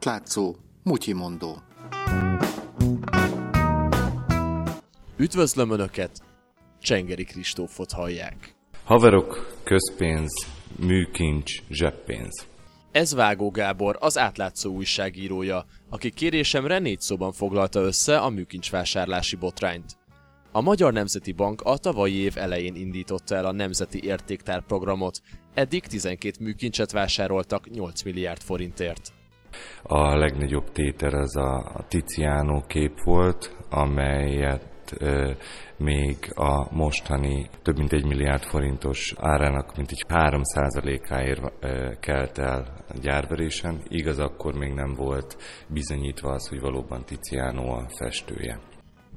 Átlátszó, 0.00 0.56
mutyimondó. 0.82 1.62
Üdvözlöm 5.16 5.70
Önöket! 5.70 6.10
Csengeri 6.80 7.24
Kristófot 7.24 7.92
hallják. 7.92 8.54
Haverok, 8.84 9.56
közpénz, 9.64 10.46
műkincs, 10.78 11.62
zseppénz. 11.70 12.46
Ez 12.92 13.14
Vágó 13.14 13.50
Gábor, 13.50 13.96
az 14.00 14.18
átlátszó 14.18 14.72
újságírója, 14.72 15.64
aki 15.90 16.10
kérésemre 16.10 16.78
négy 16.78 17.00
szóban 17.00 17.32
foglalta 17.32 17.80
össze 17.80 18.18
a 18.18 18.28
műkincsvásárlási 18.28 19.36
botrányt. 19.36 19.96
A 20.52 20.60
Magyar 20.60 20.92
Nemzeti 20.92 21.32
Bank 21.32 21.60
a 21.60 21.76
tavalyi 21.76 22.14
év 22.14 22.36
elején 22.36 22.74
indította 22.74 23.34
el 23.34 23.44
a 23.44 23.52
Nemzeti 23.52 24.04
Értéktár 24.04 24.62
programot, 24.66 25.20
eddig 25.54 25.86
12 25.86 26.36
műkincset 26.40 26.90
vásároltak 26.90 27.70
8 27.70 28.02
milliárd 28.02 28.40
forintért. 28.42 29.12
A 29.82 30.16
legnagyobb 30.16 30.72
tétel 30.72 31.14
az 31.14 31.36
a 31.36 31.84
Tiziano 31.88 32.60
kép 32.66 33.02
volt, 33.04 33.56
amelyet 33.70 34.68
még 35.76 36.16
a 36.34 36.74
mostani 36.74 37.48
több 37.62 37.76
mint 37.76 37.92
egy 37.92 38.04
milliárd 38.04 38.42
forintos 38.42 39.14
árának 39.18 39.76
mint 39.76 39.90
egy 39.90 40.04
3 40.08 40.42
áért 41.08 41.40
kelt 42.00 42.38
el 42.38 42.84
gyárverésen. 43.00 43.82
Igaz, 43.88 44.18
akkor 44.18 44.54
még 44.54 44.72
nem 44.72 44.94
volt 44.94 45.36
bizonyítva 45.68 46.30
az, 46.30 46.48
hogy 46.48 46.60
valóban 46.60 47.04
Tiziano 47.04 47.72
a 47.72 47.88
festője. 47.98 48.58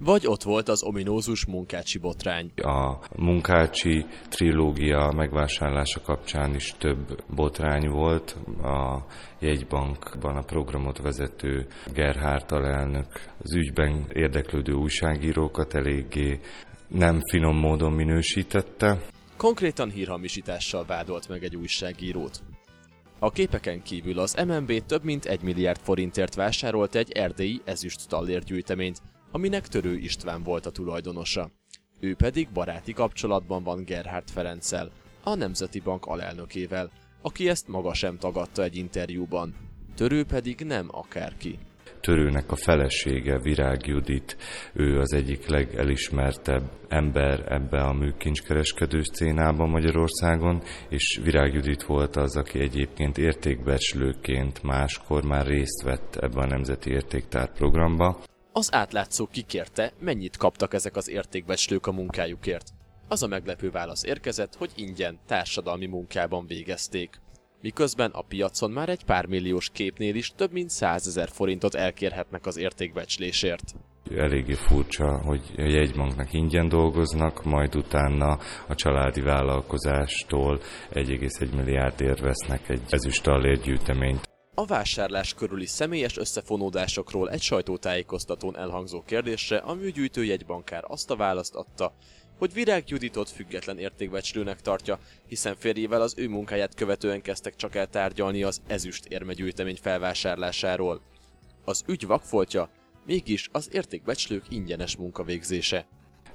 Vagy 0.06 0.28
ott 0.28 0.44
volt 0.44 0.70
az 0.70 0.84
ominózus 0.84 1.46
munkácsi 1.46 1.98
botrány. 1.98 2.52
A 2.56 2.98
munkácsi 3.16 4.06
trilógia 4.30 5.12
megvásárlása 5.16 6.02
kapcsán 6.02 6.56
is 6.56 6.74
több 6.78 7.24
botrány 7.36 7.90
volt. 7.90 8.38
A 8.64 9.06
jegybankban 9.40 10.36
a 10.36 10.42
programot 10.42 10.98
vezető 10.98 11.68
Gerhard 11.94 12.52
alelnök 12.52 13.06
az 13.44 13.54
ügyben 13.54 14.06
érdeklődő 14.14 14.74
újságírókat 14.74 15.74
eléggé 15.74 16.40
nem 16.88 17.20
finom 17.30 17.58
módon 17.58 17.94
minősítette. 17.94 19.02
Konkrétan 19.38 19.90
hírhamisítással 19.90 20.86
vádolt 20.86 21.28
meg 21.28 21.44
egy 21.44 21.56
újságírót. 21.56 22.44
A 23.20 23.32
képeken 23.32 23.82
kívül 23.82 24.20
az 24.20 24.44
MNB 24.48 24.86
több 24.86 25.04
mint 25.04 25.26
egy 25.26 25.42
milliárd 25.42 25.80
forintért 25.84 26.36
vásárolt 26.36 26.96
egy 26.96 27.12
erdélyi 27.12 27.62
ezüst 27.66 28.10
tallérgyűjteményt, 28.10 29.02
aminek 29.34 29.68
Törő 29.68 29.98
István 29.98 30.44
volt 30.44 30.66
a 30.66 30.72
tulajdonosa. 30.72 31.50
Ő 32.00 32.16
pedig 32.16 32.50
baráti 32.54 32.94
kapcsolatban 32.94 33.64
van 33.64 33.84
Gerhard 33.84 34.30
Ferenccel, 34.30 34.92
a 35.24 35.36
Nemzeti 35.36 35.80
Bank 35.80 36.06
alelnökével, 36.06 36.92
aki 37.22 37.50
ezt 37.50 37.68
maga 37.68 37.94
sem 37.94 38.18
tagadta 38.18 38.64
egy 38.64 38.76
interjúban. 38.76 39.56
Törő 39.96 40.24
pedig 40.26 40.60
nem 40.60 40.88
akárki. 40.92 41.60
Törőnek 42.00 42.52
a 42.52 42.56
felesége, 42.56 43.40
Virág 43.40 43.86
Judit, 43.86 44.38
ő 44.74 45.00
az 45.00 45.14
egyik 45.14 45.48
legelismertebb 45.48 46.72
ember 46.88 47.52
ebbe 47.52 47.82
a 47.82 47.94
műkincskereskedő 47.94 49.02
szcénában 49.02 49.70
Magyarországon, 49.70 50.62
és 50.90 51.20
Virág 51.24 51.54
Judit 51.54 51.84
volt 51.84 52.16
az, 52.16 52.38
aki 52.38 52.60
egyébként 52.60 53.18
értékbecslőként 53.18 54.64
máskor 54.64 55.24
már 55.24 55.46
részt 55.46 55.84
vett 55.84 56.16
ebbe 56.16 56.42
a 56.42 56.48
Nemzeti 56.48 56.92
Értéktár 56.92 57.52
programba. 57.52 58.20
Az 58.56 58.74
átlátszó 58.74 59.28
kikérte, 59.28 59.92
mennyit 60.00 60.38
kaptak 60.38 60.74
ezek 60.74 60.96
az 60.96 61.10
értékbecslők 61.10 61.88
a 61.88 61.92
munkájukért. 61.92 62.70
Az 63.08 63.24
a 63.24 63.28
meglepő 63.28 63.70
válasz 63.72 64.04
érkezett, 64.04 64.56
hogy 64.56 64.72
ingyen 64.76 65.20
társadalmi 65.28 65.86
munkában 65.86 66.48
végezték. 66.48 67.22
Miközben 67.62 68.12
a 68.12 68.22
piacon 68.22 68.72
már 68.72 68.90
egy 68.90 69.06
pár 69.06 69.26
milliós 69.26 69.70
képnél 69.70 70.16
is 70.16 70.32
több 70.36 70.52
mint 70.52 70.70
százezer 70.70 71.30
forintot 71.30 71.76
elkérhetnek 71.76 72.46
az 72.46 72.58
értékbecslésért. 72.58 73.76
Eléggé 74.16 74.54
furcsa, 74.54 75.18
hogy 75.18 75.42
a 75.58 75.62
jegybanknak 75.62 76.34
ingyen 76.34 76.68
dolgoznak, 76.68 77.44
majd 77.44 77.76
utána 77.76 78.38
a 78.68 78.76
családi 78.76 79.22
vállalkozástól 79.22 80.60
1,1 80.94 81.56
milliárdért 81.56 82.20
vesznek 82.20 82.70
egy 82.70 82.82
ezüst 82.90 83.30
gyűjteményt. 83.64 84.33
A 84.56 84.66
vásárlás 84.66 85.34
körüli 85.34 85.66
személyes 85.66 86.18
összefonódásokról 86.18 87.30
egy 87.30 87.42
sajtótájékoztatón 87.42 88.58
elhangzó 88.58 89.04
kérdésre 89.04 89.58
a 89.58 89.74
műgyűjtő 89.74 90.24
jegybankár 90.24 90.84
azt 90.88 91.12
a 91.12 91.16
választ 91.16 91.56
adta, 91.56 91.94
hogy 92.38 92.54
Virág 92.54 92.84
Juditot 92.88 93.30
független 93.30 93.78
értékbecslőnek 93.78 94.62
tartja, 94.62 95.00
hiszen 95.28 95.56
férjével 95.56 96.02
az 96.02 96.14
ő 96.18 96.30
munkáját 96.30 96.76
követően 96.76 97.22
kezdtek 97.22 97.56
csak 97.56 97.76
el 97.76 97.88
tárgyalni 97.88 98.44
az 98.44 98.62
ezüst 98.68 99.06
érmegyűjtemény 99.06 99.78
felvásárlásáról. 99.82 101.02
Az 101.66 101.84
ügy 101.88 102.06
vakfoltja, 102.06 102.70
mégis 103.06 103.50
az 103.52 103.70
értékbecslők 103.72 104.46
ingyenes 104.50 104.96
munkavégzése 104.96 105.86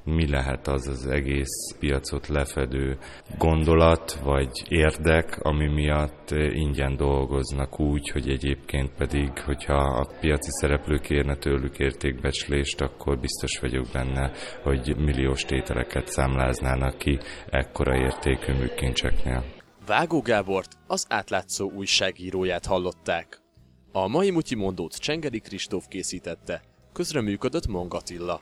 mi 0.05 0.29
lehet 0.29 0.67
az 0.69 0.89
az 0.89 1.07
egész 1.07 1.75
piacot 1.79 2.27
lefedő 2.27 2.99
gondolat 3.39 4.13
vagy 4.23 4.51
érdek, 4.69 5.39
ami 5.43 5.67
miatt 5.67 6.31
ingyen 6.31 6.97
dolgoznak 6.97 7.81
úgy, 7.81 8.09
hogy 8.09 8.31
egyébként 8.31 8.91
pedig, 8.97 9.39
hogyha 9.39 9.75
a 9.75 10.09
piaci 10.21 10.51
szereplők 10.51 11.01
kérne 11.01 11.37
tőlük 11.37 11.79
értékbecslést, 11.79 12.81
akkor 12.81 13.19
biztos 13.19 13.59
vagyok 13.59 13.87
benne, 13.93 14.33
hogy 14.63 14.97
milliós 14.97 15.45
tételeket 15.45 16.09
számláznának 16.09 16.99
ki 16.99 17.19
ekkora 17.51 17.97
értékű 17.97 18.53
műkincseknél. 18.53 19.45
Vágó 19.87 20.21
Gábort, 20.21 20.73
az 20.87 21.07
átlátszó 21.09 21.71
újságíróját 21.71 22.67
hallották. 22.67 23.41
A 23.93 24.09
mai 24.09 24.31
Mutyi 24.31 24.55
mondót 24.55 24.99
Csengedi 24.99 25.39
Kristóf 25.39 25.87
készítette, 25.89 26.63
közreműködött 26.93 27.67
Mongatilla. 27.67 28.41